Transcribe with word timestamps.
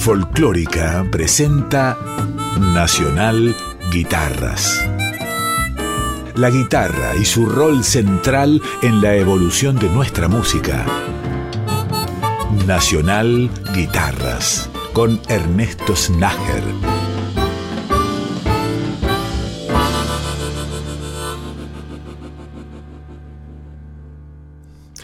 Folclórica 0.00 1.06
presenta 1.12 1.98
Nacional 2.58 3.54
Guitarras. 3.92 4.82
La 6.36 6.48
guitarra 6.48 7.14
y 7.16 7.26
su 7.26 7.44
rol 7.44 7.84
central 7.84 8.62
en 8.80 9.02
la 9.02 9.14
evolución 9.16 9.78
de 9.78 9.90
nuestra 9.90 10.26
música. 10.26 10.86
Nacional 12.66 13.50
Guitarras 13.74 14.70
con 14.94 15.20
Ernesto 15.28 15.94
Snager. 15.94 16.64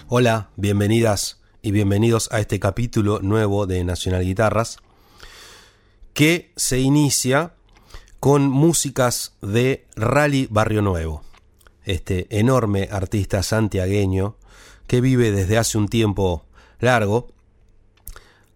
Hola, 0.09 0.53
bienvenidas 0.57 1.43
y 1.61 1.73
bienvenidos 1.73 2.31
a 2.33 2.41
este 2.41 2.59
capítulo 2.59 3.21
nuevo 3.21 3.67
de 3.67 3.85
Nacional 3.85 4.23
Guitarras 4.23 4.78
que 6.16 6.51
se 6.56 6.80
inicia 6.80 7.52
con 8.20 8.48
músicas 8.48 9.34
de 9.43 9.84
Rally 9.97 10.48
Barrio 10.51 10.80
Nuevo, 10.80 11.23
este 11.84 12.27
enorme 12.30 12.89
artista 12.91 13.42
santiagueño 13.42 14.39
que 14.87 15.02
vive 15.02 15.30
desde 15.30 15.59
hace 15.59 15.77
un 15.77 15.89
tiempo 15.89 16.47
largo 16.80 17.29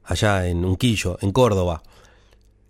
allá 0.04 0.48
en 0.48 0.64
Unquillo, 0.64 1.18
en 1.20 1.32
Córdoba. 1.32 1.82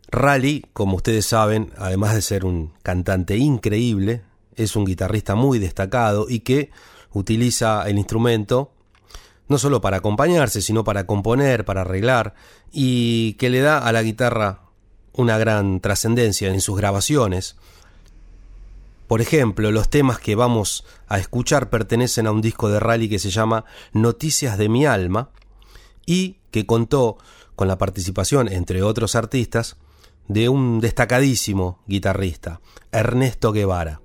Rally, 0.09 0.66
como 0.73 0.97
ustedes 0.97 1.25
saben, 1.25 1.73
además 1.79 2.16
de 2.16 2.23
ser 2.23 2.45
un 2.45 2.73
cantante 2.83 3.37
increíble, 3.37 4.25
es 4.57 4.75
un 4.75 4.85
guitarrista 4.85 5.37
muy 5.37 5.61
destacado 5.61 6.27
y 6.29 6.41
que 6.41 6.73
utiliza 7.13 7.88
el 7.88 7.97
instrumento 7.97 8.73
no 9.47 9.57
solo 9.57 9.80
para 9.80 9.99
acompañarse, 9.99 10.61
sino 10.61 10.83
para 10.83 11.07
componer, 11.07 11.65
para 11.65 11.83
arreglar, 11.83 12.35
y 12.73 13.35
que 13.35 13.51
le 13.51 13.61
da 13.61 13.79
a 13.79 13.93
la 13.93 14.02
guitarra 14.02 14.70
una 15.21 15.38
gran 15.38 15.80
trascendencia 15.80 16.49
en 16.49 16.60
sus 16.60 16.76
grabaciones. 16.76 17.57
Por 19.07 19.21
ejemplo, 19.21 19.71
los 19.71 19.88
temas 19.88 20.18
que 20.18 20.35
vamos 20.35 20.85
a 21.09 21.18
escuchar 21.18 21.71
pertenecen 21.71 22.27
a 22.27 22.32
un 22.32 22.40
disco 22.40 22.68
de 22.68 22.80
rally 22.80 23.09
que 23.09 23.18
se 23.18 23.30
llama 23.30 23.65
Noticias 23.93 24.57
de 24.57 24.68
mi 24.68 24.87
alma 24.87 25.30
y 26.07 26.37
que 26.51 26.66
contó 26.66 27.18
con 27.57 27.68
la 27.68 27.79
participación, 27.79 28.49
entre 28.49 28.82
otros 28.82 29.15
artistas, 29.15 29.77
de 30.29 30.49
un 30.49 30.80
destacadísimo 30.80 31.80
guitarrista, 31.87 32.60
Ernesto 32.93 33.52
Guevara. 33.52 34.01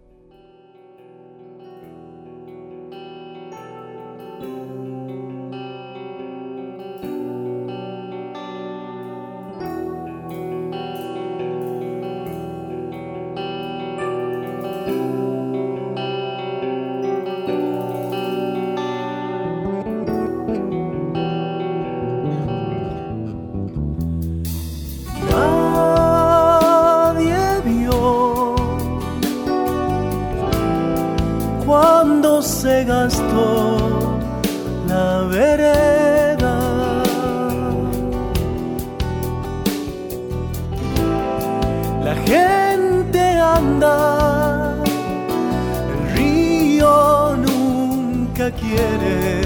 se 32.83 33.23
la 34.87 35.21
vereda. 35.29 36.55
La 42.03 42.15
gente 42.25 43.21
anda, 43.57 44.75
el 45.91 46.17
río 46.17 47.37
nunca 47.37 48.51
quiere 48.51 49.41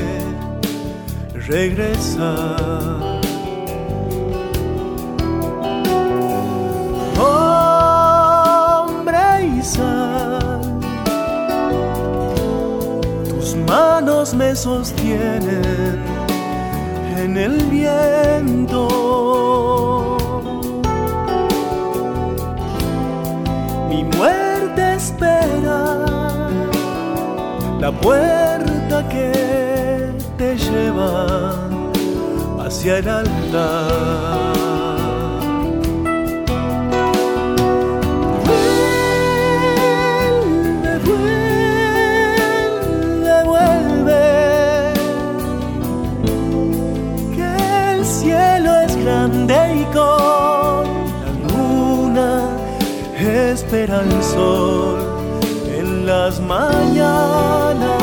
regresar. 1.33 2.88
me 14.19 14.53
sostienen 14.53 16.03
en 17.15 17.37
el 17.37 17.55
viento. 17.67 18.87
Mi 23.89 24.03
muerte 24.03 24.95
espera 24.95 26.49
la 27.79 27.91
puerta 27.93 29.07
que 29.07 30.11
te 30.37 30.57
lleva 30.57 31.55
hacia 32.59 32.97
el 32.97 33.07
altar. 33.07 34.58
Mañanas. 56.39 57.98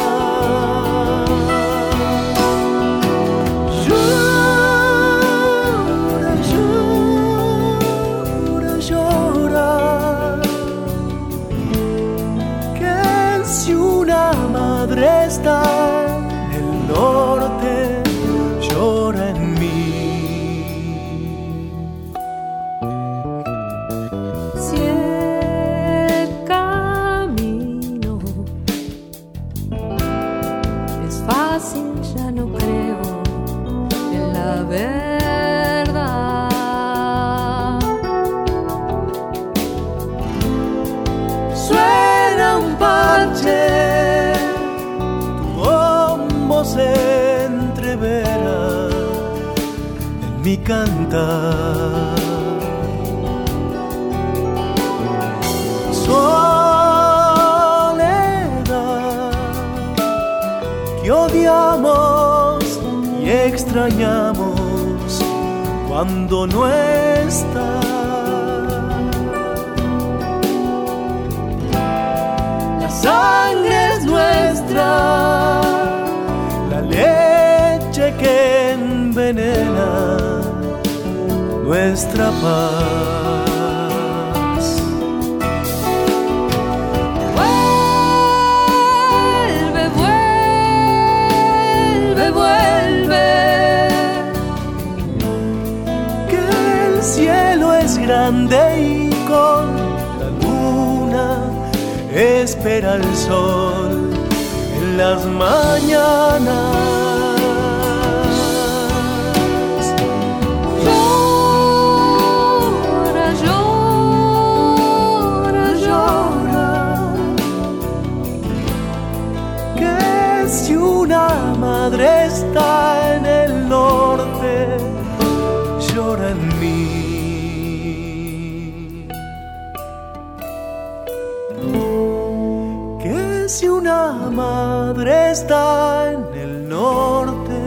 si 133.48 133.68
una 133.68 134.12
madre 134.30 135.30
está 135.30 136.12
en 136.12 136.24
el 136.34 136.68
norte, 136.68 137.60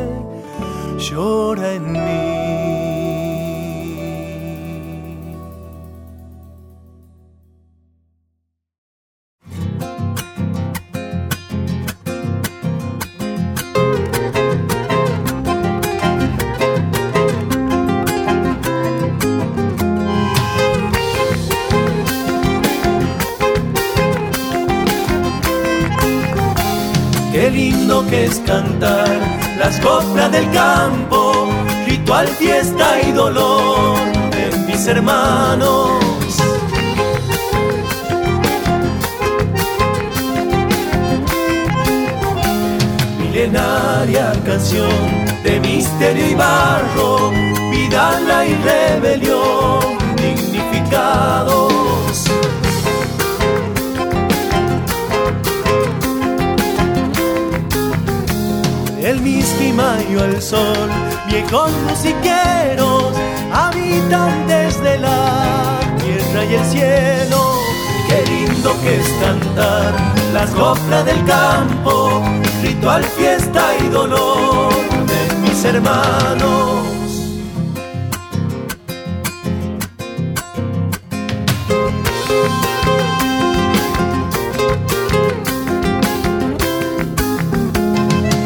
llora 0.98 1.74
en 1.74 1.92
mí. 1.92 2.39
Dolor 33.20 33.98
de 34.32 34.46
mis 34.66 34.88
hermanos. 34.88 35.90
Milenaria 43.20 44.32
canción 44.46 45.04
de 45.44 45.60
misterio 45.60 46.30
y 46.30 46.36
barro, 46.36 47.32
vidala 47.72 48.46
y 48.46 48.54
rebelión 48.70 49.98
dignificados 50.16 51.74
el 59.02 59.20
mismo 59.22 59.50
mayo 59.74 60.26
el 60.26 60.42
sol, 60.42 60.90
viejos 61.30 61.72
musiqueros, 61.88 62.79
habitantes 63.90 64.82
de 64.82 65.00
la 65.00 65.80
tierra 66.00 66.46
y 66.46 66.56
el 66.56 66.66
cielo. 66.66 67.54
Qué 68.08 68.24
lindo 68.30 68.76
que 68.82 69.00
es 69.00 69.10
cantar 69.22 69.94
las 70.34 70.50
coplas 70.52 71.06
del 71.06 71.24
campo, 71.26 72.24
ritual, 72.62 73.04
fiesta 73.04 73.76
y 73.84 73.88
dolor 73.90 74.74
de 75.08 75.36
mis 75.42 75.64
hermanos. 75.66 76.70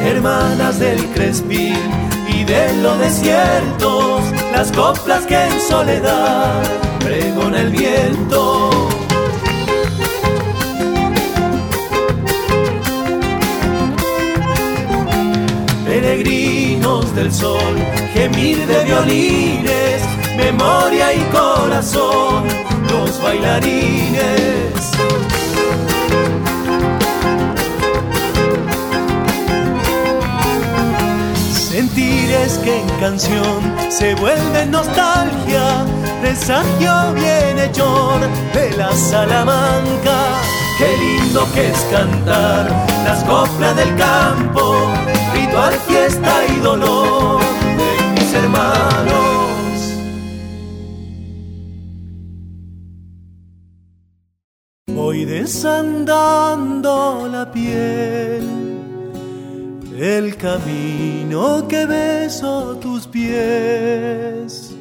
hermanas 0.06 0.80
del 0.80 1.06
Crespín 1.08 1.76
y 2.30 2.46
de 2.46 2.82
los 2.82 2.98
desiertos, 3.00 3.93
las 4.54 4.72
coplas 4.72 5.26
que 5.26 5.36
en 5.36 5.60
soledad 5.60 6.62
pregona 7.00 7.62
el 7.62 7.72
viento. 7.72 8.70
Peregrinos 15.86 17.16
del 17.16 17.32
sol, 17.32 17.76
gemir 18.14 18.66
de 18.68 18.84
violines, 18.86 20.02
memoria 20.38 21.14
y 21.14 21.22
corazón, 21.32 22.44
los 22.92 23.22
bailarines. 23.24 24.54
Sentires 31.94 32.58
que 32.64 32.80
en 32.80 32.88
canción 33.00 33.62
se 33.92 34.16
vuelve 34.16 34.66
nostalgia, 34.66 35.86
presagio 36.22 37.14
bienhechor 37.14 38.20
de 38.52 38.76
la 38.76 38.92
Salamanca. 38.94 40.42
Qué 40.80 40.98
lindo 40.98 41.48
que 41.54 41.70
es 41.70 41.78
cantar 41.92 42.68
las 43.04 43.24
coplas 43.26 43.76
del 43.76 43.96
campo, 43.96 44.92
ritual, 45.36 45.76
fiesta 45.88 46.44
y 46.48 46.56
dolor 46.62 47.40
de 47.78 48.20
mis 48.20 48.34
hermanos. 48.34 49.94
Voy 54.88 55.26
desandando 55.26 57.30
la 57.32 57.52
piel 57.52 58.63
el 60.04 60.36
camino 60.36 61.66
que 61.68 61.86
beso 61.86 62.76
tus 62.76 63.08
pies. 63.08 64.76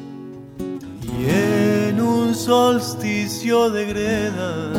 Y 1.17 1.29
en 1.29 2.01
un 2.01 2.35
solsticio 2.35 3.69
de 3.69 3.85
greda 3.85 4.73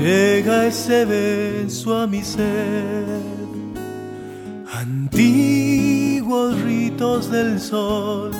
llega 0.00 0.66
ese 0.66 1.04
beso 1.04 1.98
a 1.98 2.06
mi 2.06 2.22
ser. 2.22 3.04
Antiguos 4.72 6.60
ritos 6.62 7.28
del 7.28 7.58
sol 7.58 8.30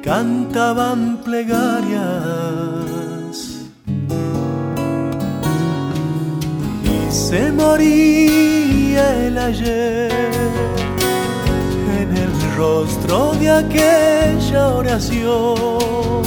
cantaban 0.00 1.18
plegarias. 1.24 1.96
Y 6.84 7.10
se 7.10 7.50
moría 7.50 8.65
el 8.96 9.38
ayer. 9.38 10.10
En 12.00 12.16
el 12.16 12.56
rostro 12.56 13.32
de 13.34 13.50
aquella 13.50 14.68
oración, 14.68 16.22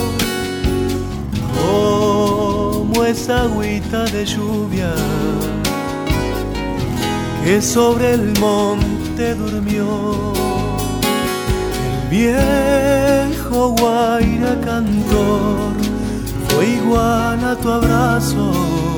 como 1.62 3.06
esa 3.06 3.44
agüita 3.44 4.04
de 4.06 4.26
lluvia 4.26 4.94
que 7.44 7.62
sobre 7.62 8.14
el 8.14 8.40
monte 8.40 9.36
durmió. 9.36 10.34
El 12.02 12.10
viejo 12.10 13.76
guaira 13.80 14.60
cantor 14.62 15.74
fue 16.48 16.68
igual 16.68 17.44
a 17.44 17.56
tu 17.56 17.70
abrazo 17.70 18.89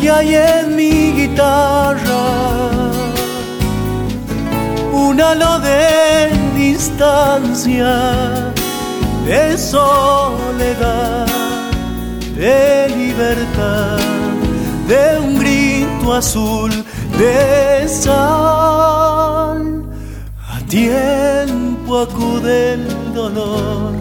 porque 0.00 0.10
hay 0.10 0.34
en 0.34 0.76
mi 0.76 1.12
guitarra 1.12 2.70
un 4.92 5.20
halo 5.20 5.60
de 5.60 6.30
distancia, 6.56 8.52
de 9.26 9.58
soledad, 9.58 11.26
de 12.34 12.88
libertad, 12.96 13.98
de 14.88 15.18
un 15.20 15.38
grito 15.38 16.14
azul 16.14 16.70
de 17.18 17.86
sal. 17.86 19.84
A 20.48 20.60
tiempo 20.66 22.00
acude 22.00 22.74
el 22.74 23.14
dolor, 23.14 23.92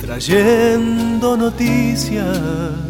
trayendo 0.00 1.36
noticias 1.36 2.85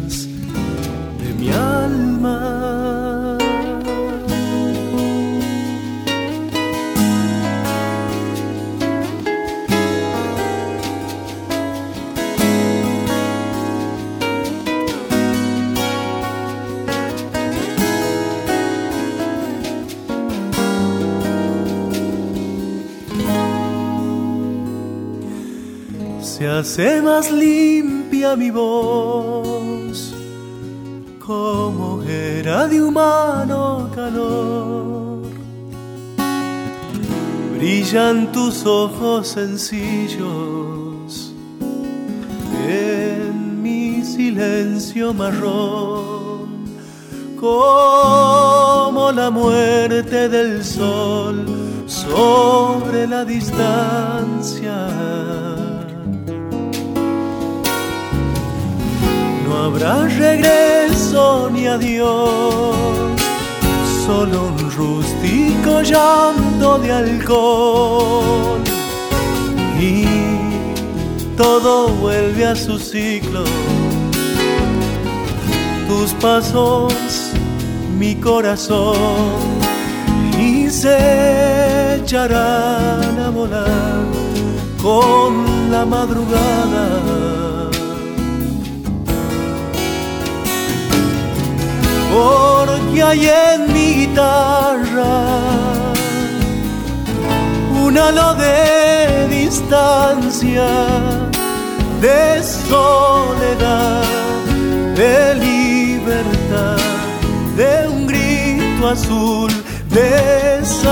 mi 1.47 1.53
alma. 1.53 3.37
Se 26.21 26.47
hace 26.47 27.01
más 27.01 27.31
limpia 27.31 28.35
mi 28.35 28.51
voz 28.51 29.56
como 31.27 32.01
era 32.03 32.69
de 32.69 32.81
humano 32.81 33.91
calor. 33.93 35.23
Brillan 37.53 38.31
tus 38.31 38.65
ojos 38.65 39.27
sencillos 39.27 41.33
en 42.65 43.61
mi 43.61 44.03
silencio 44.03 45.13
marrón, 45.13 46.63
como 47.37 49.11
la 49.13 49.29
muerte 49.29 50.29
del 50.29 50.63
sol 50.63 51.45
sobre 51.87 53.05
la 53.05 53.25
distancia 53.25 54.87
habrá 59.57 60.07
regreso 60.07 61.49
ni 61.51 61.67
adiós, 61.67 62.75
solo 64.05 64.47
un 64.47 64.71
rústico 64.71 65.81
llanto 65.81 66.77
de 66.79 66.91
alcohol. 66.91 68.61
Y 69.79 70.05
todo 71.35 71.89
vuelve 71.89 72.45
a 72.45 72.55
su 72.55 72.77
ciclo. 72.77 73.43
Tus 75.87 76.11
pasos, 76.13 76.93
mi 77.97 78.15
corazón, 78.15 78.95
y 80.39 80.69
se 80.69 81.95
echarán 81.95 83.19
a 83.19 83.29
volar 83.29 84.05
con 84.81 85.71
la 85.71 85.85
madrugada 85.85 87.46
porque 92.13 93.03
hay 93.03 93.27
en 93.27 93.73
mi 93.73 93.93
guitarra 94.05 95.57
un 97.85 97.97
halo 97.97 98.33
de 98.35 99.27
distancia, 99.29 100.67
de 102.01 102.43
soledad, 102.43 104.03
de 104.95 105.35
libertad, 105.35 106.77
de 107.55 107.87
un 107.87 108.07
grito 108.07 108.87
azul 108.89 109.51
de 109.89 110.65
sal. 110.65 110.87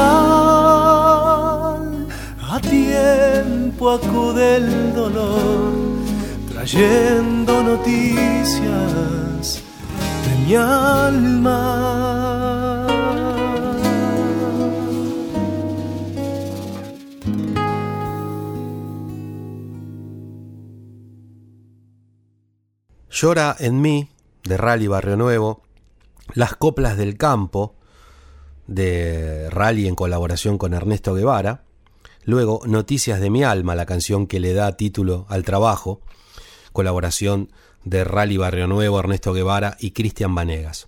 A 2.50 2.60
tiempo 2.62 3.91
acude 3.91 4.57
el 4.57 4.93
dolor, 4.93 5.74
trayendo 6.50 7.63
noticias 7.63 9.35
mi 10.45 10.55
alma. 10.55 12.05
Llora 23.09 23.55
en 23.59 23.81
mí, 23.81 24.09
de 24.43 24.57
Rally 24.57 24.87
Barrio 24.87 25.15
Nuevo, 25.15 25.63
Las 26.33 26.55
Coplas 26.55 26.97
del 26.97 27.17
Campo, 27.17 27.75
de 28.67 29.49
Rally 29.49 29.87
en 29.87 29.95
colaboración 29.95 30.57
con 30.57 30.73
Ernesto 30.73 31.13
Guevara, 31.13 31.63
luego 32.23 32.61
Noticias 32.65 33.19
de 33.19 33.29
mi 33.29 33.43
alma, 33.43 33.73
la 33.73 33.85
canción 33.85 34.27
que 34.27 34.39
le 34.39 34.53
da 34.53 34.75
título 34.75 35.25
al 35.29 35.43
trabajo, 35.43 36.01
colaboración 36.73 37.49
Rally 37.86 38.38
Barrio 38.38 38.68
Nuevo, 38.68 39.00
Ernesto 39.00 39.34
Guevara 39.34 39.77
y 39.80 39.92
Cristian 39.92 40.36
Vanegas. 40.36 40.88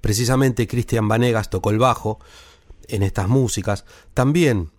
Precisamente 0.00 0.66
Cristian 0.66 1.08
Vanegas 1.08 1.50
tocó 1.50 1.70
el 1.70 1.78
bajo 1.78 2.18
en 2.88 3.02
estas 3.02 3.28
músicas. 3.28 3.84
También 4.14 4.70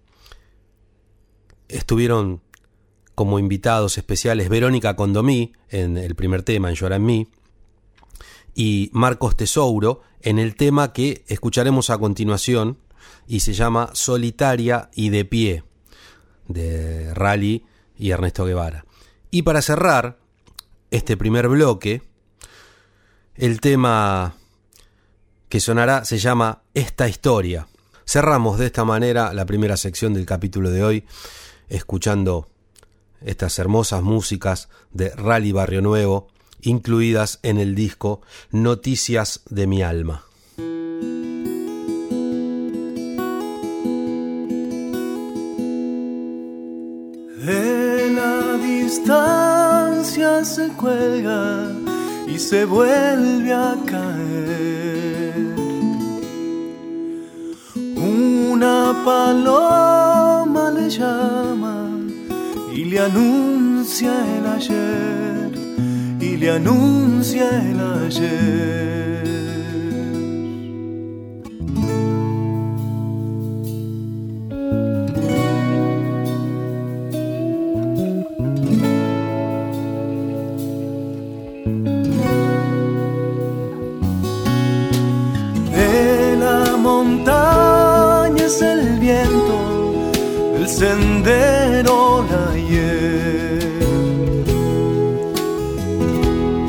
estuvieron 1.68 2.42
como 3.16 3.39
invitados 3.39 3.98
especiales 3.98 4.50
Verónica 4.50 4.96
Condomí 4.96 5.54
en 5.70 5.98
el 5.98 6.16
primer 6.16 6.44
tema, 6.44 6.70
en 6.70 6.75
Llora 6.75 6.96
en 6.96 7.06
mí, 7.06 7.28
y 8.56 8.89
Marcos 8.94 9.36
Tesouro 9.36 10.01
en 10.22 10.39
el 10.39 10.56
tema 10.56 10.94
que 10.94 11.24
escucharemos 11.28 11.89
a 11.89 11.98
continuación 11.98 12.78
y 13.28 13.42
se 13.42 13.54
llama 13.54 13.89
Solitaria 13.94 14.89
y 14.94 15.10
de 15.10 15.25
pie, 15.25 15.63
de 16.48 17.13
Rally 17.13 17.66
y 17.98 18.12
Ernesto 18.12 18.46
Guevara. 18.46 18.86
Y 19.32 19.44
para 19.44 19.62
cerrar, 19.62 20.18
este 20.91 21.17
primer 21.17 21.48
bloque, 21.48 22.01
el 23.36 23.62
tema 23.62 24.36
que 25.48 25.60
sonará 25.60 26.05
se 26.05 26.17
llama 26.17 26.62
Esta 26.74 27.08
historia. 27.08 27.67
Cerramos 28.05 28.58
de 28.58 28.67
esta 28.67 28.86
manera 28.86 29.34
la 29.34 29.46
primera 29.46 29.77
sección 29.77 30.13
del 30.13 30.25
capítulo 30.25 30.72
de 30.72 30.84
hoy, 30.84 31.05
escuchando 31.67 32.48
estas 33.22 33.60
hermosas 33.60 34.01
músicas 34.01 34.69
de 34.91 35.10
Rally 35.10 35.51
Barrio 35.51 35.81
Nuevo, 35.81 36.27
incluidas 36.62 37.39
en 37.43 37.58
el 37.58 37.75
disco 37.75 38.22
Noticias 38.51 39.41
de 39.50 39.67
mi 39.67 39.84
alma. 39.84 40.24
Se 50.43 50.67
cuelga 50.69 51.71
y 52.27 52.38
se 52.38 52.65
vuelve 52.65 53.53
a 53.53 53.75
caer. 53.85 55.55
Una 57.95 58.93
paloma 59.05 60.71
le 60.71 60.89
llama 60.89 61.89
y 62.73 62.83
le 62.85 62.99
anuncia 62.99 64.11
el 64.38 64.45
ayer, 64.45 65.51
y 66.19 66.35
le 66.35 66.51
anuncia 66.51 67.47
el 67.71 67.79
ayer. 68.05 69.28
Sendero 90.69 92.23
la 92.29 92.45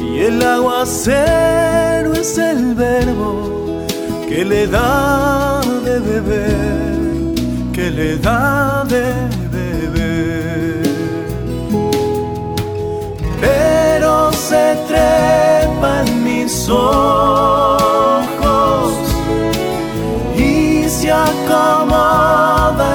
Y 0.08 0.20
el 0.28 0.42
aguacero 0.42 2.12
es 2.14 2.38
el 2.38 2.74
verbo 2.74 3.84
que 4.28 4.44
le 4.44 4.66
da 4.66 5.60
de 5.84 6.00
beber, 6.00 6.98
que 7.72 7.90
le 7.90 8.16
da 8.18 8.84
de 8.84 9.06
beber. 9.54 10.82
Pero 13.40 14.32
se 14.32 14.76
trepa 14.88 16.04
en 16.06 16.24
mis 16.24 16.68
ojos 16.68 17.82
y 20.36 20.88
se 20.88 21.10
acomoda 21.10 22.88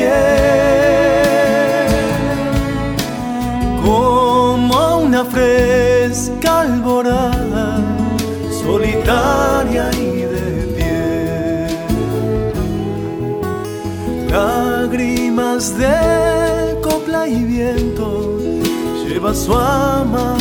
mi 0.00 0.06
piel. 0.06 0.40
fresca 5.24 6.60
alborada, 6.60 7.78
solitaria 8.62 9.90
y 9.92 10.22
de 10.34 10.48
pie. 10.76 11.68
Lágrimas 14.30 15.76
de 15.76 16.78
copla 16.82 17.28
y 17.28 17.44
viento 17.44 18.38
lleva 19.04 19.34
su 19.34 19.54
amanecer. 19.54 20.40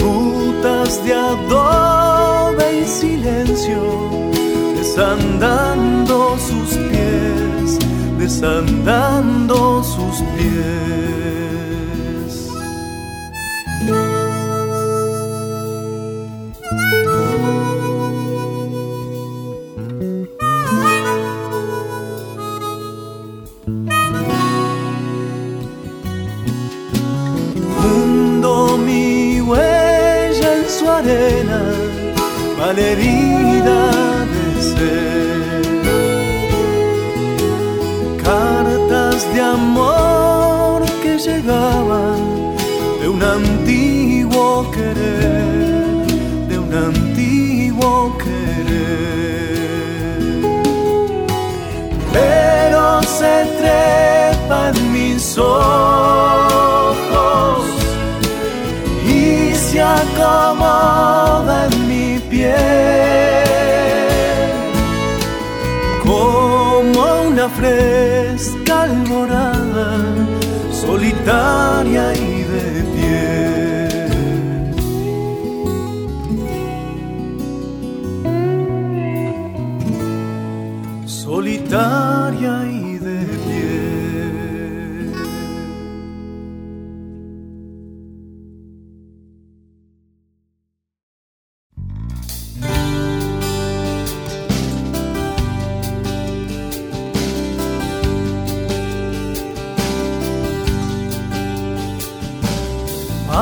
Rutas 0.00 1.04
de 1.04 1.14
adobe 1.14 2.80
y 2.82 2.84
silencio 2.86 4.05
desandando 4.96 6.38
sus 6.38 6.78
pies 6.88 7.78
desandando 8.18 9.75
solitaria 71.26 72.25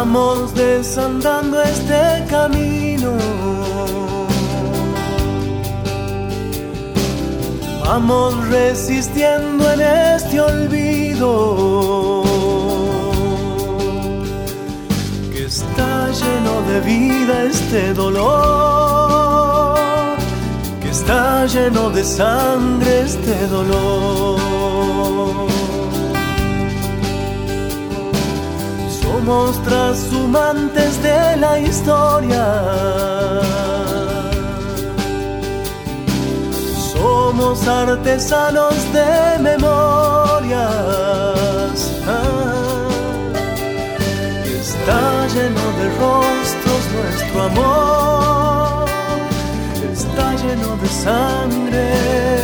Vamos 0.07 0.53
desandando 0.53 1.63
este 1.63 2.27
camino. 2.29 3.13
Vamos 7.87 8.37
resistiendo 8.49 9.73
en 9.73 9.81
este 9.81 10.43
olvido 10.43 12.23
que 15.33 15.47
está 15.47 16.11
lleno 16.11 16.61
de 16.69 16.81
vida 16.81 17.45
este 17.45 17.95
dolor, 17.95 19.79
que 20.83 20.91
está 20.91 21.47
lleno 21.47 21.89
de 21.89 22.05
sangre 22.05 23.01
este 23.07 23.47
dolor. 23.47 24.34
Somos 29.25 29.57
trashumantes 29.63 31.03
de 31.03 31.37
la 31.39 31.59
historia. 31.59 32.45
Somos 36.93 37.67
artesanos 37.67 38.75
de 38.93 39.39
memorias. 39.41 40.61
Ah, 42.07 42.87
está 44.61 45.27
lleno 45.35 45.65
de 45.79 45.87
rostros 46.03 46.83
nuestro 46.95 47.43
amor. 47.45 48.85
Está 49.91 50.35
lleno 50.35 50.77
de 50.77 50.89
sangre. 50.89 52.44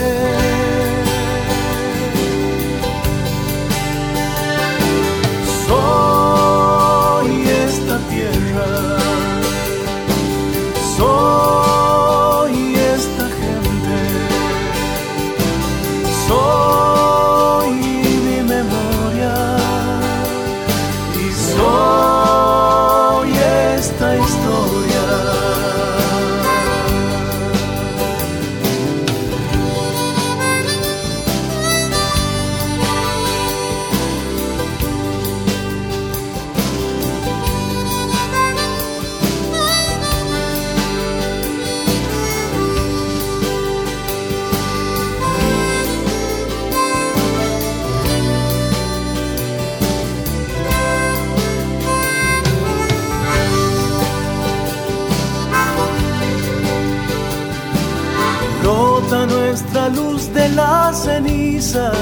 De 60.34 60.48
las 60.50 61.04
cenizas. 61.04 61.92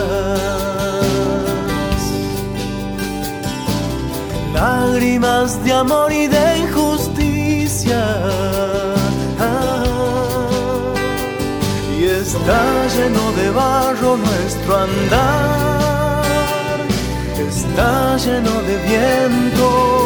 Lágrimas 4.55 5.63
de 5.65 5.73
amor 5.73 6.13
y 6.13 6.27
de 6.27 6.59
injusticia. 6.59 8.05
Ah, 9.41 10.95
y 11.99 12.05
está 12.05 12.87
lleno 12.97 13.33
de 13.33 13.51
barro 13.51 14.17
nuestro 14.17 14.77
andar. 14.77 16.25
Está 17.49 18.17
lleno 18.17 18.63
de 18.63 18.77
viento. 18.89 19.98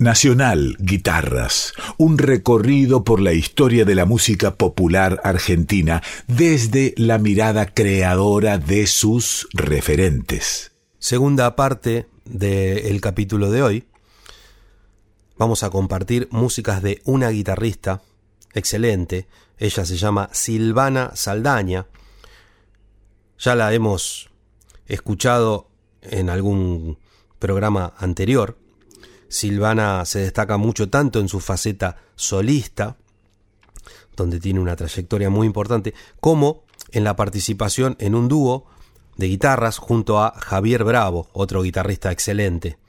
Nacional 0.00 0.78
Guitarras, 0.78 1.74
un 1.98 2.16
recorrido 2.16 3.04
por 3.04 3.20
la 3.20 3.34
historia 3.34 3.84
de 3.84 3.94
la 3.94 4.06
música 4.06 4.54
popular 4.54 5.20
argentina 5.24 6.02
desde 6.26 6.94
la 6.96 7.18
mirada 7.18 7.66
creadora 7.66 8.56
de 8.56 8.86
sus 8.86 9.46
referentes. 9.52 10.72
Segunda 10.98 11.54
parte 11.54 12.08
del 12.24 12.98
capítulo 13.02 13.50
de 13.50 13.62
hoy. 13.62 13.84
Vamos 15.36 15.64
a 15.64 15.68
compartir 15.68 16.28
músicas 16.30 16.82
de 16.82 17.02
una 17.04 17.28
guitarrista 17.28 18.00
excelente. 18.54 19.28
Ella 19.58 19.84
se 19.84 19.98
llama 19.98 20.30
Silvana 20.32 21.10
Saldaña. 21.14 21.88
Ya 23.38 23.54
la 23.54 23.74
hemos 23.74 24.30
escuchado 24.86 25.68
en 26.00 26.30
algún 26.30 26.96
programa 27.38 27.92
anterior. 27.98 28.59
Silvana 29.30 30.04
se 30.04 30.18
destaca 30.18 30.56
mucho 30.56 30.90
tanto 30.90 31.20
en 31.20 31.28
su 31.28 31.38
faceta 31.38 31.96
solista, 32.16 32.96
donde 34.16 34.40
tiene 34.40 34.58
una 34.58 34.74
trayectoria 34.76 35.30
muy 35.30 35.46
importante, 35.46 35.94
como 36.18 36.64
en 36.90 37.04
la 37.04 37.14
participación 37.14 37.96
en 38.00 38.16
un 38.16 38.28
dúo 38.28 38.66
de 39.16 39.28
guitarras 39.28 39.78
junto 39.78 40.20
a 40.20 40.34
Javier 40.36 40.82
Bravo, 40.82 41.28
otro 41.32 41.62
guitarrista 41.62 42.10
excelente. 42.10 42.79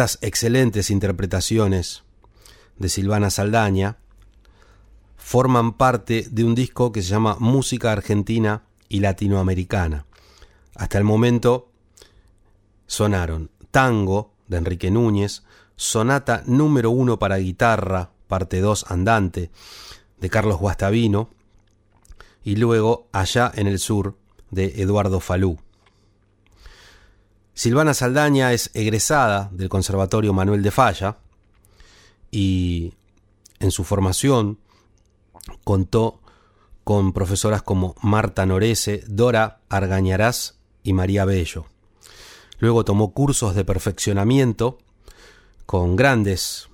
Estas 0.00 0.18
excelentes 0.22 0.88
interpretaciones 0.88 2.04
de 2.78 2.88
Silvana 2.88 3.28
Saldaña 3.28 3.98
forman 5.18 5.74
parte 5.74 6.26
de 6.30 6.42
un 6.42 6.54
disco 6.54 6.90
que 6.90 7.02
se 7.02 7.10
llama 7.10 7.36
Música 7.38 7.92
Argentina 7.92 8.62
y 8.88 9.00
Latinoamericana. 9.00 10.06
Hasta 10.74 10.96
el 10.96 11.04
momento 11.04 11.68
sonaron 12.86 13.50
Tango 13.70 14.32
de 14.48 14.56
Enrique 14.56 14.90
Núñez, 14.90 15.42
Sonata 15.76 16.44
número 16.46 16.90
uno 16.90 17.18
para 17.18 17.36
guitarra, 17.36 18.10
parte 18.26 18.62
2 18.62 18.86
andante, 18.90 19.50
de 20.18 20.30
Carlos 20.30 20.58
Guastavino, 20.60 21.28
y 22.42 22.56
luego 22.56 23.06
Allá 23.12 23.52
en 23.54 23.66
el 23.66 23.78
Sur, 23.78 24.16
de 24.50 24.80
Eduardo 24.80 25.20
Falú. 25.20 25.58
Silvana 27.60 27.92
Saldaña 27.92 28.54
es 28.54 28.70
egresada 28.72 29.50
del 29.52 29.68
Conservatorio 29.68 30.32
Manuel 30.32 30.62
de 30.62 30.70
Falla 30.70 31.18
y 32.30 32.94
en 33.58 33.70
su 33.70 33.84
formación 33.84 34.58
contó 35.62 36.20
con 36.84 37.12
profesoras 37.12 37.60
como 37.60 37.96
Marta 38.00 38.46
Norese, 38.46 39.04
Dora 39.08 39.60
Argañarás 39.68 40.56
y 40.82 40.94
María 40.94 41.26
Bello. 41.26 41.66
Luego 42.60 42.86
tomó 42.86 43.12
cursos 43.12 43.54
de 43.54 43.66
perfeccionamiento 43.66 44.78
con 45.66 45.96
grandes 45.96 46.70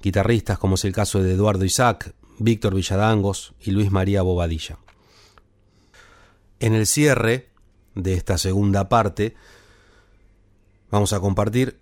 guitarristas 0.00 0.58
como 0.58 0.76
es 0.76 0.86
el 0.86 0.94
caso 0.94 1.22
de 1.22 1.34
Eduardo 1.34 1.66
Isaac, 1.66 2.14
Víctor 2.38 2.74
Villadangos 2.74 3.52
y 3.60 3.72
Luis 3.72 3.90
María 3.90 4.22
Bobadilla. 4.22 4.78
En 6.60 6.72
el 6.72 6.86
cierre 6.86 7.50
de 7.94 8.14
esta 8.14 8.38
segunda 8.38 8.88
parte 8.88 9.36
vamos 10.94 11.12
a 11.12 11.18
compartir 11.18 11.80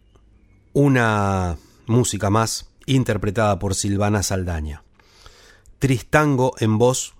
una 0.73 1.59
música 1.87 2.31
más 2.31 2.71
interpretada 2.87 3.59
por 3.59 3.75
Silvana 3.75 4.23
Saldaña. 4.23 4.85
Tristango 5.79 6.55
en 6.61 6.79
voz, 6.79 7.13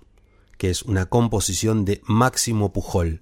que 0.57 0.71
es 0.71 0.81
una 0.81 1.05
composición 1.05 1.85
de 1.85 2.01
Máximo 2.05 2.73
Pujol. 2.73 3.21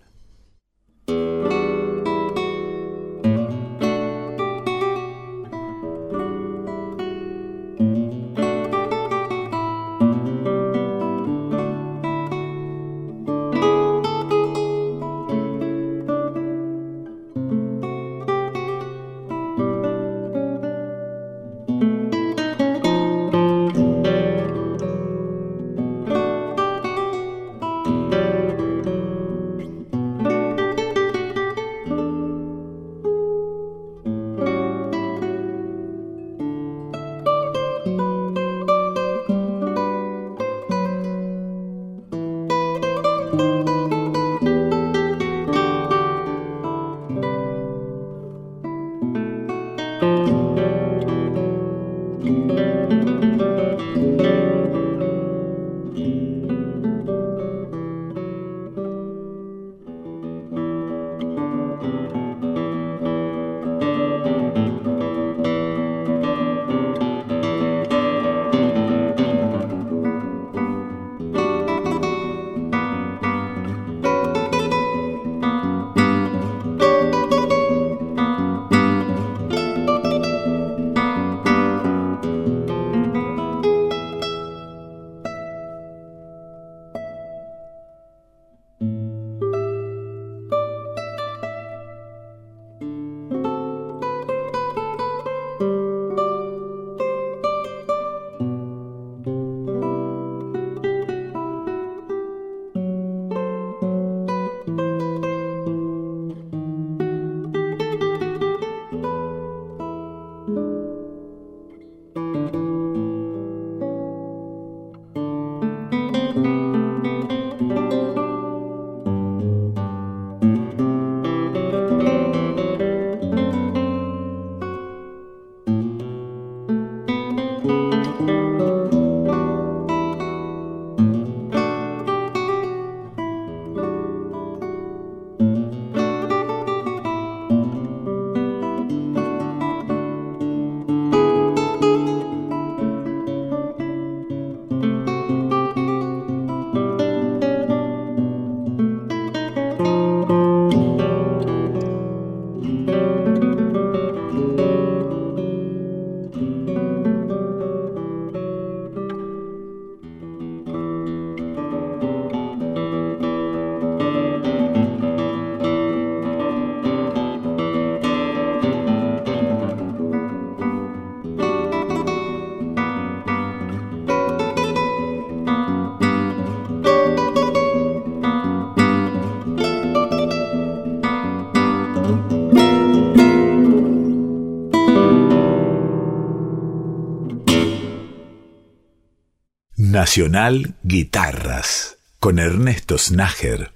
Nacional 190.01 190.73
Guitarras 190.81 191.99
con 192.19 192.39
Ernesto 192.39 192.97
Snager. 192.97 193.71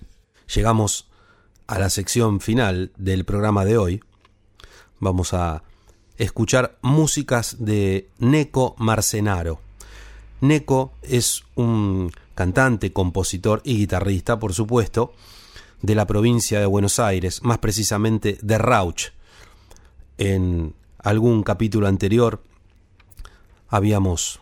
Llegamos 0.55 1.07
a 1.67 1.78
la 1.78 1.91
sección 1.91 2.39
final 2.39 2.91
del 2.97 3.26
programa 3.26 3.63
de 3.63 3.78
hoy. 3.78 4.03
Vamos 4.99 5.36
a 5.36 5.61
escuchar 6.17 6.80
músicas 6.82 7.57
de 7.59 8.09
Neco 8.17 8.73
Marcenaro. 8.80 9.59
Neco 10.41 10.93
es 11.03 11.43
un 11.53 12.11
cantante, 12.34 12.91
compositor 12.91 13.61
y 13.63 13.78
guitarrista, 13.78 14.39
por 14.39 14.55
supuesto, 14.55 15.13
de 15.84 15.93
la 15.93 16.07
provincia 16.07 16.59
de 16.59 16.65
Buenos 16.65 16.97
Aires, 16.97 17.43
más 17.43 17.59
precisamente 17.59 18.39
de 18.41 18.57
Rauch. 18.57 19.11
En 20.17 20.73
algún 20.97 21.43
capítulo 21.43 21.88
anterior 21.88 22.41
habíamos 23.67 24.39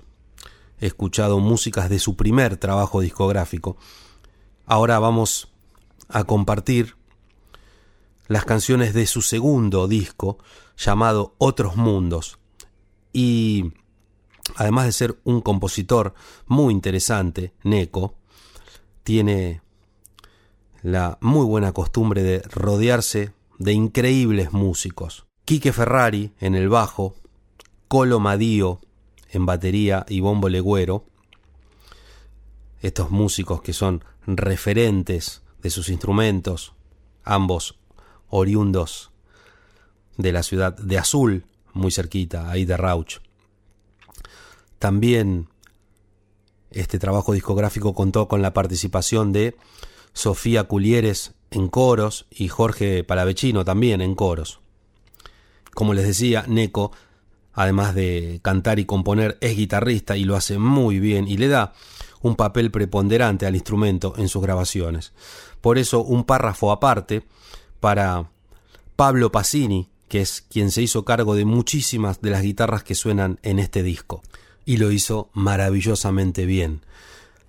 escuchado 0.86 1.40
músicas 1.40 1.90
de 1.90 2.00
su 2.00 2.16
primer 2.16 2.58
trabajo 2.58 3.02
discográfico. 3.02 3.78
Ahora 4.66 5.00
vamos 5.00 5.52
a 6.10 6.24
compartir 6.24 6.96
las 8.28 8.46
canciones 8.46 8.94
de 8.94 9.06
su 9.06 9.22
segundo 9.22 9.88
disco 9.88 10.38
llamado 10.78 11.36
Otros 11.38 11.76
Mundos. 11.76 12.40
Y 13.12 13.74
además 14.56 14.86
de 14.86 14.92
ser 14.92 15.20
un 15.24 15.42
compositor 15.42 16.14
muy 16.48 16.74
interesante, 16.74 17.54
Neko, 17.64 18.16
tiene 19.04 19.62
la 20.82 21.18
muy 21.22 21.46
buena 21.46 21.72
costumbre 21.72 22.24
de 22.24 22.40
rodearse 22.42 23.34
de 23.58 23.74
increíbles 23.74 24.52
músicos. 24.52 25.26
Quique 25.46 25.72
Ferrari 25.72 26.34
en 26.40 26.56
el 26.56 26.70
bajo, 26.70 27.16
Colo 27.88 28.20
Madío 28.20 28.82
en 29.34 29.46
batería 29.46 30.06
y 30.08 30.20
bombo 30.20 30.48
legüero, 30.48 31.06
estos 32.82 33.10
músicos 33.10 33.62
que 33.62 33.74
son 33.74 34.04
referentes 34.26 35.42
de 35.62 35.70
sus 35.70 35.90
instrumentos, 35.90 36.74
ambos 37.24 37.80
oriundos 38.30 39.12
de 40.18 40.32
la 40.32 40.44
ciudad 40.44 40.78
de 40.78 40.98
Azul, 40.98 41.46
muy 41.74 41.92
cerquita, 41.92 42.50
ahí 42.50 42.66
de 42.66 42.78
Rauch. 42.78 43.20
También 44.78 45.50
este 46.72 47.00
trabajo 47.00 47.34
discográfico 47.34 47.94
contó 47.94 48.28
con 48.28 48.42
la 48.42 48.54
participación 48.54 49.32
de 49.32 49.56
Sofía 50.14 50.66
Culieres 50.66 51.34
en 51.52 51.68
coros 51.70 52.28
y 52.30 52.48
Jorge 52.50 53.04
Palavecino 53.04 53.66
también 53.66 54.02
en 54.02 54.16
coros. 54.16 54.60
Como 55.74 55.94
les 55.94 56.06
decía, 56.06 56.46
Neko, 56.48 56.92
además 57.54 57.96
de 57.96 58.40
cantar 58.44 58.80
y 58.80 58.86
componer, 58.86 59.38
es 59.42 59.56
guitarrista 59.56 60.18
y 60.18 60.26
lo 60.26 60.36
hace 60.36 60.58
muy 60.58 61.00
bien 61.00 61.28
y 61.28 61.38
le 61.38 61.48
da 61.48 61.74
un 62.22 62.36
papel 62.36 62.72
preponderante 62.72 63.46
al 63.46 63.56
instrumento 63.56 64.14
en 64.18 64.30
sus 64.30 64.42
grabaciones. 64.42 65.14
Por 65.62 65.78
eso 65.78 66.04
un 66.04 66.24
párrafo 66.24 66.72
aparte 66.72 67.24
para 67.80 68.30
Pablo 68.96 69.32
Pacini, 69.32 69.90
que 70.08 70.22
es 70.22 70.42
quien 70.42 70.72
se 70.72 70.82
hizo 70.82 71.06
cargo 71.06 71.36
de 71.36 71.46
muchísimas 71.46 72.22
de 72.22 72.30
las 72.30 72.42
guitarras 72.42 72.84
que 72.84 72.96
suenan 72.96 73.40
en 73.44 73.60
este 73.60 73.84
disco. 73.84 74.22
Y 74.66 74.78
lo 74.78 74.92
hizo 74.92 75.30
maravillosamente 75.34 76.46
bien. 76.46 76.82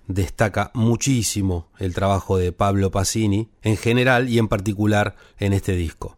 Destaca 0.07 0.71
muchísimo 0.73 1.67
el 1.79 1.93
trabajo 1.93 2.37
de 2.37 2.51
Pablo 2.51 2.91
Pacini 2.91 3.49
en 3.63 3.77
general 3.77 4.29
y 4.29 4.37
en 4.37 4.47
particular 4.47 5.15
en 5.39 5.53
este 5.53 5.75
disco. 5.75 6.17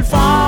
and. 0.00 0.47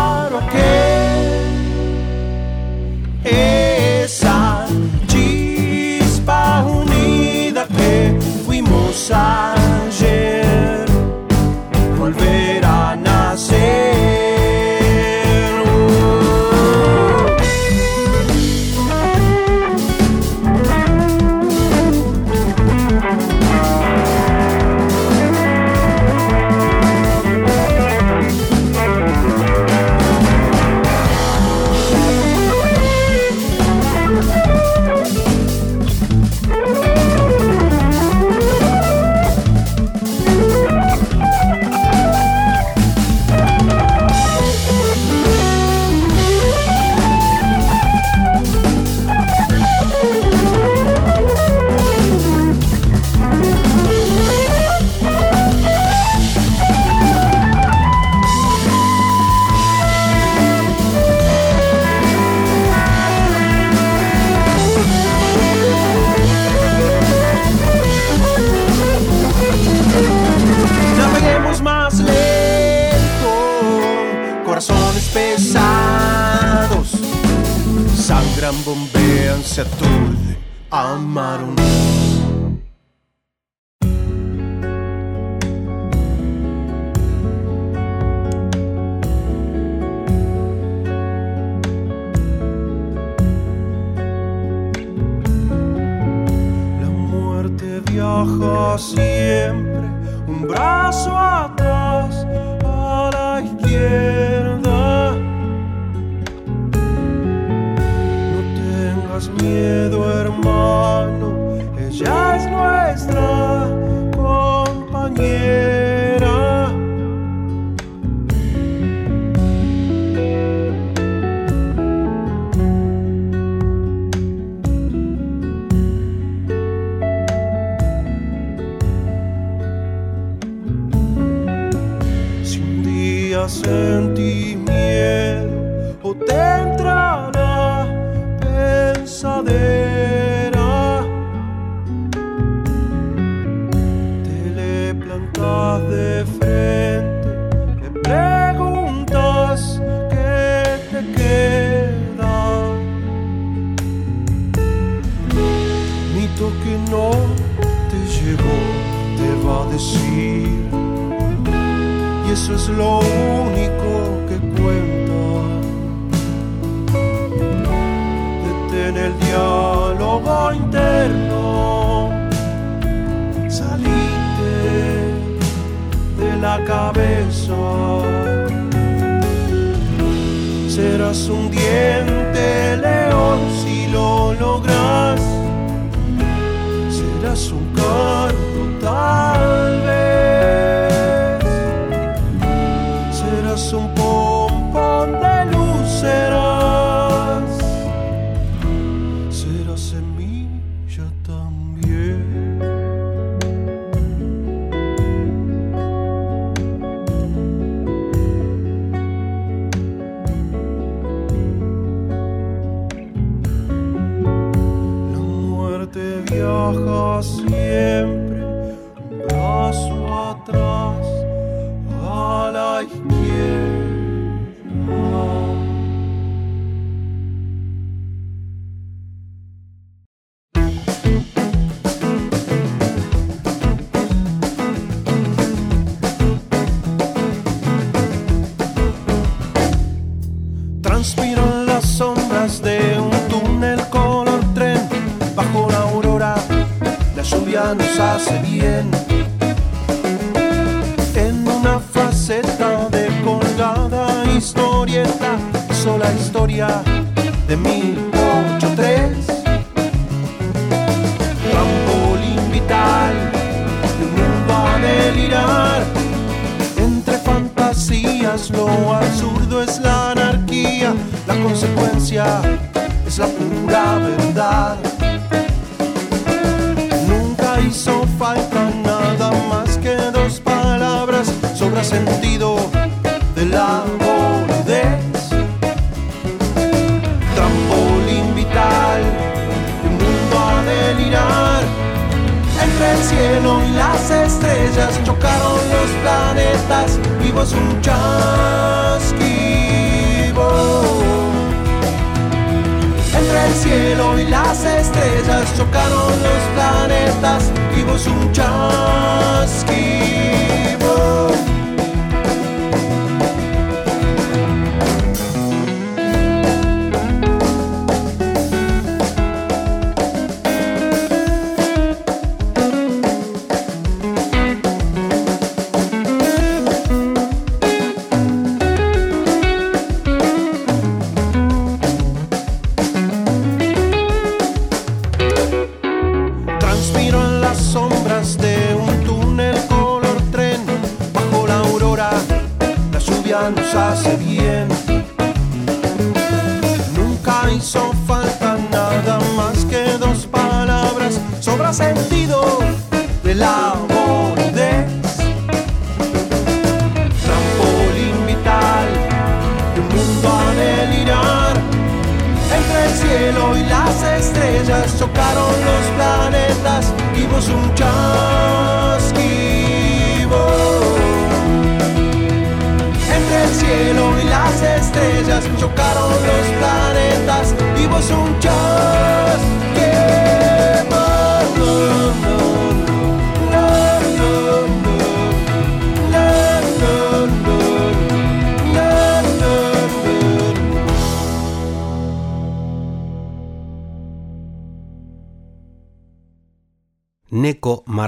baja 216.73 217.23
siempre. 217.23 218.30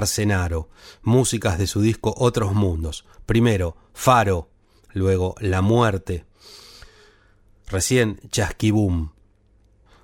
Arcenaro, 0.03 0.69
músicas 1.01 1.57
de 1.57 1.65
su 1.65 1.81
disco 1.81 2.13
Otros 2.17 2.53
Mundos. 2.53 3.05
Primero, 3.25 3.77
Faro, 3.93 4.49
luego 4.93 5.35
La 5.39 5.61
Muerte, 5.61 6.25
recién 7.67 8.19
Chasquibum. 8.29 9.11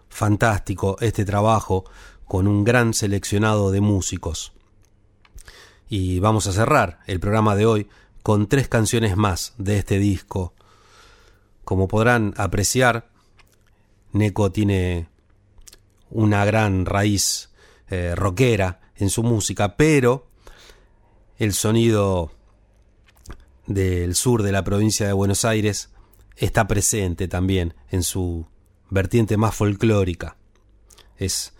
Fantástico 0.09 0.97
este 1.01 1.25
trabajo 1.25 1.85
con 2.25 2.47
un 2.47 2.63
gran 2.63 2.93
seleccionado 2.93 3.71
de 3.71 3.81
músicos. 3.81 4.53
Y 5.87 6.19
vamos 6.19 6.47
a 6.47 6.53
cerrar 6.53 6.99
el 7.05 7.19
programa 7.19 7.55
de 7.55 7.65
hoy 7.65 7.89
con 8.23 8.47
tres 8.47 8.67
canciones 8.67 9.17
más 9.17 9.53
de 9.57 9.79
este 9.79 9.99
disco. 9.99 10.53
Como 11.63 11.87
podrán 11.87 12.33
apreciar, 12.37 13.09
Neko 14.13 14.51
tiene 14.51 15.09
una 16.09 16.45
gran 16.45 16.85
raíz 16.85 17.49
eh, 17.89 18.13
rockera 18.15 18.79
en 18.99 19.09
su 19.09 19.23
música, 19.23 19.75
pero 19.75 20.27
el 21.37 21.53
sonido 21.53 22.31
del 23.65 24.15
sur 24.15 24.43
de 24.43 24.51
la 24.51 24.63
provincia 24.63 25.07
de 25.07 25.13
Buenos 25.13 25.45
Aires 25.45 25.89
está 26.35 26.67
presente 26.67 27.27
también 27.27 27.73
en 27.89 28.03
su 28.03 28.45
vertiente 28.89 29.37
más 29.37 29.55
folclórica. 29.55 30.37
Es 31.17 31.53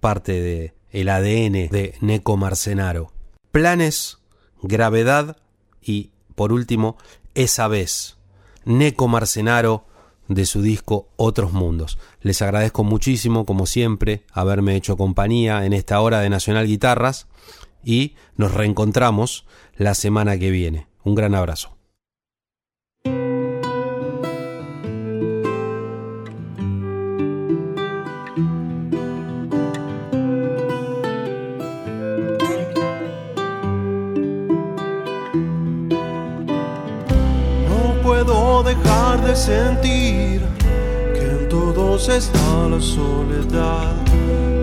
parte 0.00 0.32
de 0.32 0.74
el 0.90 1.08
ADN 1.08 1.68
de 1.68 1.94
Neco 2.00 2.36
Marcenaro. 2.36 3.12
Planes, 3.52 4.18
gravedad 4.62 5.36
y 5.80 6.10
por 6.34 6.52
último, 6.52 6.96
esa 7.34 7.68
vez. 7.68 8.16
Neco 8.64 9.08
Marcenaro 9.08 9.84
de 10.30 10.46
su 10.46 10.62
disco 10.62 11.08
Otros 11.16 11.52
Mundos. 11.52 11.98
Les 12.22 12.40
agradezco 12.40 12.84
muchísimo, 12.84 13.44
como 13.44 13.66
siempre, 13.66 14.24
haberme 14.32 14.76
hecho 14.76 14.96
compañía 14.96 15.66
en 15.66 15.72
esta 15.72 16.00
hora 16.00 16.20
de 16.20 16.30
Nacional 16.30 16.68
Guitarras 16.68 17.26
y 17.84 18.14
nos 18.36 18.54
reencontramos 18.54 19.44
la 19.76 19.94
semana 19.94 20.38
que 20.38 20.50
viene. 20.50 20.86
Un 21.02 21.16
gran 21.16 21.34
abrazo. 21.34 21.79
De 39.30 39.36
sentir 39.36 40.40
que 41.14 41.20
en 41.20 41.48
todos 41.48 42.08
está 42.08 42.68
la 42.68 42.80
soledad 42.80 43.94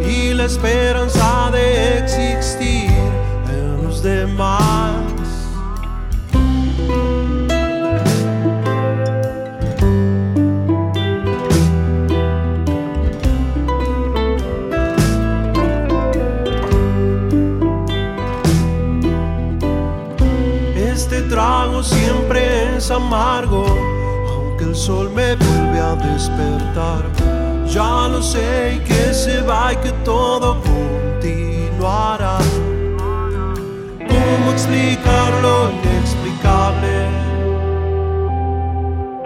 y 0.05 0.33
la 0.33 0.43
esperanza 0.43 1.49
de 1.53 1.99
existir 1.99 2.91
en 3.49 3.83
los 3.83 4.03
demás. 4.03 4.91
Este 20.75 21.21
trago 21.21 21.81
siempre 21.83 22.75
es 22.75 22.91
amargo 22.91 23.96
sol 24.77 25.09
me 25.09 25.35
vuelve 25.35 25.79
a 25.79 25.95
despertar. 25.95 27.03
Ya 27.67 28.07
lo 28.07 28.21
sé 28.21 28.79
que 28.85 29.13
se 29.13 29.41
va 29.41 29.73
y 29.73 29.77
que 29.77 29.91
todo 30.05 30.61
continuará. 30.61 32.37
¿Cómo 34.07 34.51
explicar 34.51 35.33
lo 35.41 35.71
inexplicable? 35.71 36.93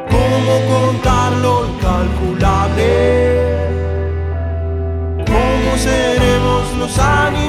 ¿Cómo 0.10 0.54
contar 0.74 1.34
lo 1.34 1.66
incalculable? 1.68 2.90
¿Cómo 5.28 5.78
seremos 5.78 6.64
los 6.80 6.98
animales? 6.98 7.41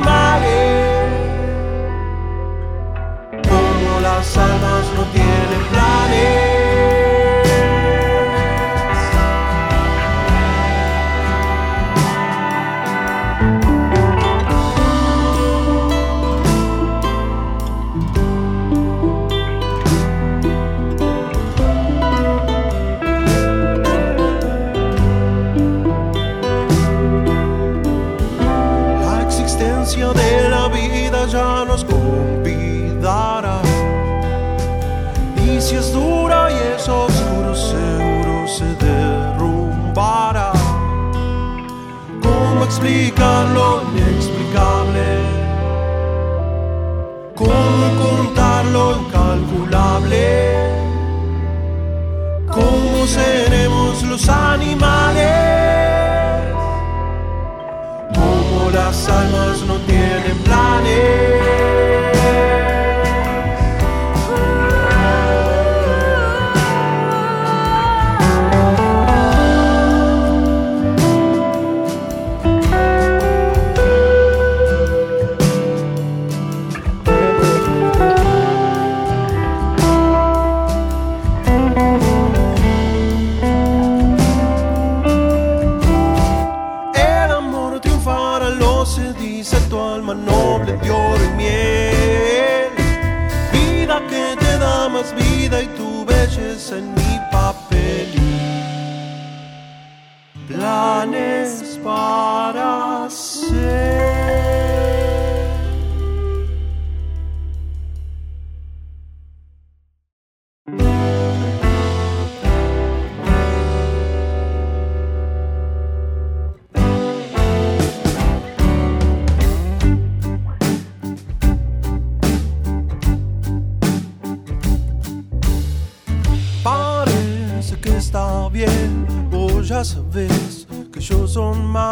Es 131.33 131.39
algo 131.39 131.92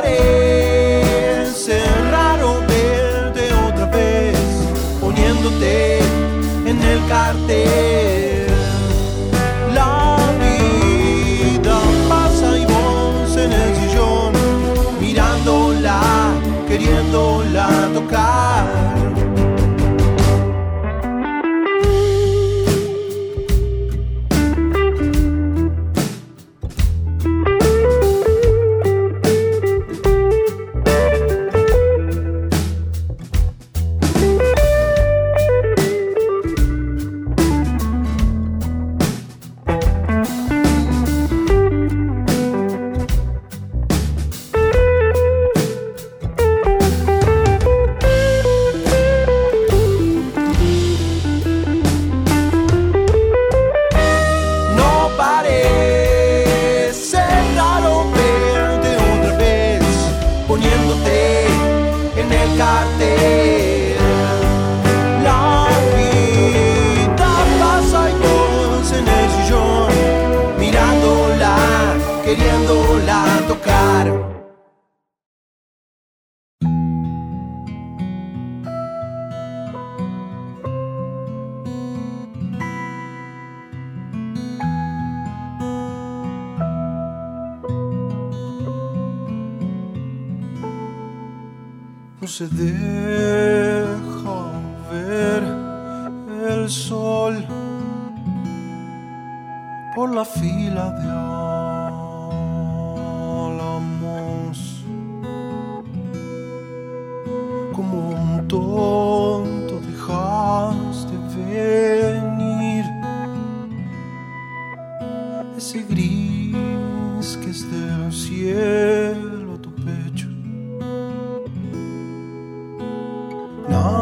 Parece 0.00 1.82
raro 2.12 2.60
verte 2.68 3.52
otra 3.66 3.86
vez 3.86 4.38
poniéndote 5.00 5.98
en 6.66 6.80
el 6.80 7.04
cartel. 7.08 7.97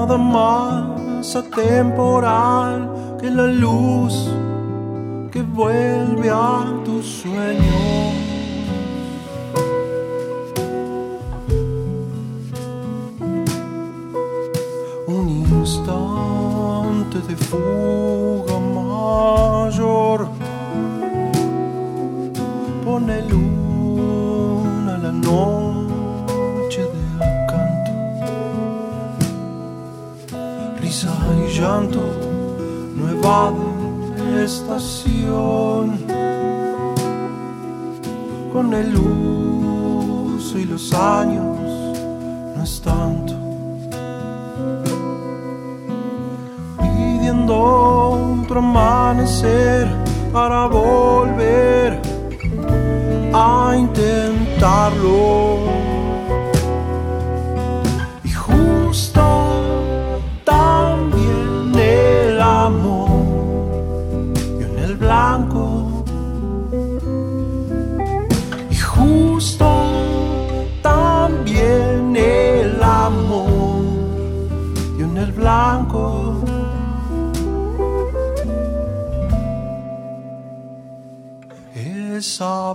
Nada 0.07 0.19
más 0.19 1.35
atemporal 1.35 3.19
que 3.21 3.29
la 3.29 3.49
luz 3.49 4.31
que 5.33 5.43
vuelve 5.43 6.31
a 6.31 6.65
tu 6.85 7.03
sueño. 7.03 8.13
Un 15.09 15.29
instante 15.29 17.19
de 17.27 17.35
fuga 17.35 18.56
llanto, 31.61 32.01
nueva 32.95 33.53
estación. 34.45 36.05
Con 38.53 38.73
el 38.75 38.97
uso 38.97 40.59
y 40.59 40.65
los 40.65 40.93
años 40.93 41.95
no 42.57 42.63
es 42.63 42.81
tanto. 42.81 43.35
Pidiendo 46.79 47.55
otro 47.55 48.59
amanecer 48.61 49.89
para 50.33 50.67
volver 50.67 52.01
a 53.33 53.75
intentarlo. 53.77 55.46
Esa 82.17 82.73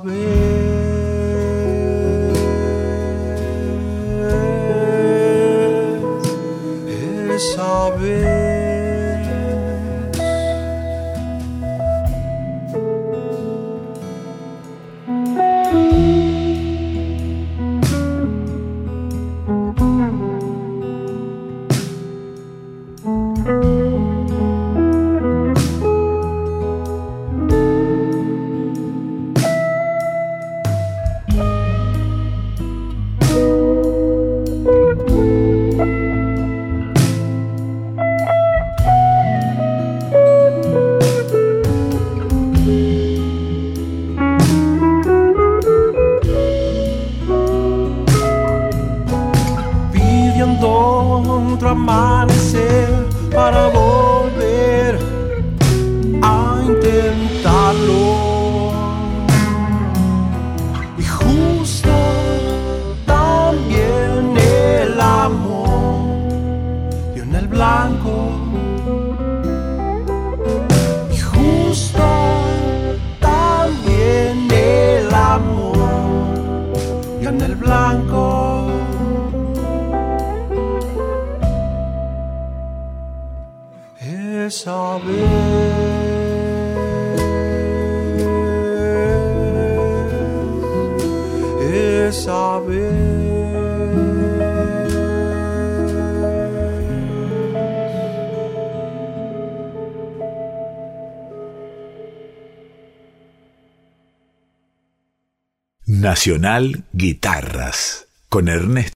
Nacional 106.21 106.83
Guitarras 106.93 108.05
con 108.29 108.47
Ernesto 108.47 108.81